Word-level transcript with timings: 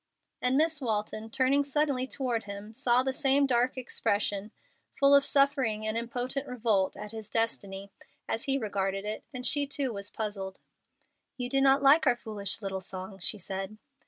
And 0.41 0.57
Miss 0.57 0.81
Walton, 0.81 1.29
turning 1.29 1.63
suddenly 1.63 2.07
toward 2.07 2.45
him, 2.45 2.73
saw 2.73 3.03
the 3.03 3.13
same 3.13 3.45
dark 3.45 3.77
expression, 3.77 4.49
full 4.95 5.13
of 5.13 5.23
suffering 5.23 5.85
and 5.85 5.95
impotent 5.95 6.47
revolt 6.47 6.97
at 6.97 7.11
his 7.11 7.29
destiny, 7.29 7.91
as 8.27 8.45
he 8.45 8.57
regarded 8.57 9.05
it, 9.05 9.23
and 9.31 9.45
she 9.45 9.67
too 9.67 9.93
was 9.93 10.09
puzzled. 10.09 10.57
"You 11.37 11.49
do 11.51 11.61
not 11.61 11.83
like 11.83 12.07
our 12.07 12.15
foolish 12.17 12.63
little 12.63 12.81
song," 12.81 13.19
she 13.19 13.37
said. 13.37 13.77